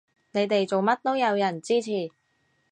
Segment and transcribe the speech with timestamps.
[0.31, 2.09] 你哋做乜都有人支持